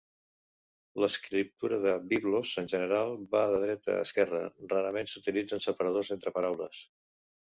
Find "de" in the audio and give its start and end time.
1.83-1.91, 3.51-3.59